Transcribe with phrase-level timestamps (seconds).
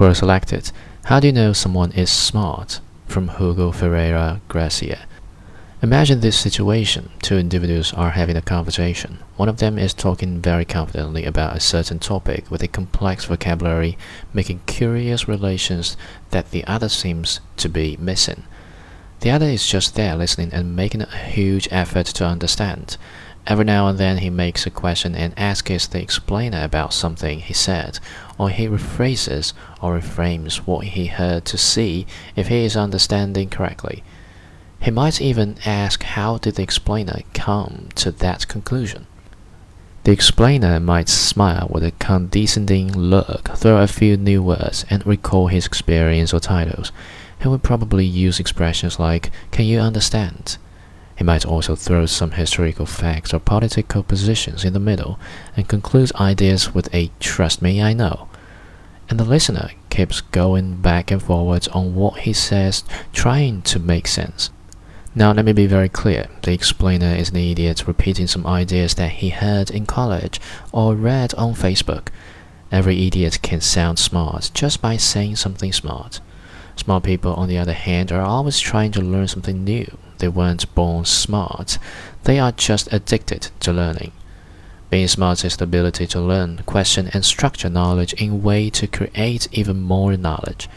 [0.00, 0.72] were selected.
[1.04, 2.80] How do you know someone is smart?
[3.06, 5.06] From Hugo Ferreira Gracia.
[5.82, 7.10] Imagine this situation.
[7.20, 9.18] Two individuals are having a conversation.
[9.36, 13.98] One of them is talking very confidently about a certain topic with a complex vocabulary,
[14.32, 15.96] making curious relations
[16.30, 18.44] that the other seems to be missing.
[19.20, 22.96] The other is just there listening and making a huge effort to understand.
[23.50, 27.52] Every now and then he makes a question and asks the explainer about something he
[27.52, 27.98] said,
[28.38, 34.04] or he rephrases or reframes what he heard to see if he is understanding correctly.
[34.80, 39.08] He might even ask how did the explainer come to that conclusion.
[40.04, 45.48] The explainer might smile with a condescending look, throw a few new words, and recall
[45.48, 46.92] his experience or titles.
[47.42, 50.56] He would probably use expressions like, Can you understand?
[51.20, 55.20] He might also throw some historical facts or political positions in the middle
[55.54, 58.30] and conclude ideas with a Trust me, I know.
[59.06, 64.06] And the listener keeps going back and forwards on what he says, trying to make
[64.08, 64.48] sense.
[65.14, 66.26] Now, let me be very clear.
[66.40, 70.40] The explainer is an idiot repeating some ideas that he heard in college
[70.72, 72.08] or read on Facebook.
[72.72, 76.20] Every idiot can sound smart just by saying something smart.
[76.76, 79.98] Smart people, on the other hand, are always trying to learn something new.
[80.20, 81.78] They weren't born smart,
[82.24, 84.12] they are just addicted to learning.
[84.90, 88.86] Being smart is the ability to learn, question, and structure knowledge in a way to
[88.86, 90.68] create even more knowledge.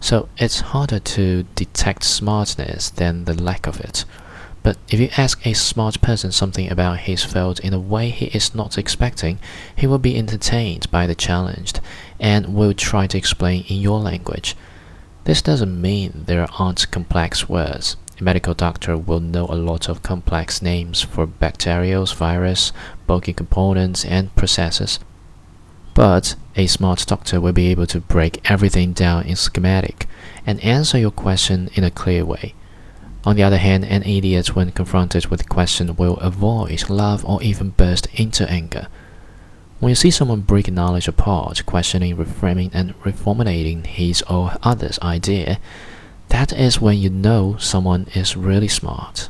[0.00, 4.04] So it's harder to detect smartness than the lack of it.
[4.64, 8.26] But if you ask a smart person something about his field in a way he
[8.26, 9.38] is not expecting,
[9.76, 11.74] he will be entertained by the challenge
[12.18, 14.56] and will try to explain in your language.
[15.24, 17.96] This doesn't mean there aren't complex words.
[18.20, 22.72] A medical doctor will know a lot of complex names for bacterial, virus,
[23.06, 25.00] bulky components, and processes.
[25.94, 30.08] But a smart doctor will be able to break everything down in schematic
[30.46, 32.54] and answer your question in a clear way.
[33.24, 37.42] On the other hand, an idiot, when confronted with a question, will avoid, laugh, or
[37.42, 38.86] even burst into anger.
[39.80, 45.58] When you see someone break knowledge apart, questioning, reframing, and reformulating his or others' idea,
[46.34, 49.28] that is when you know someone is really smart.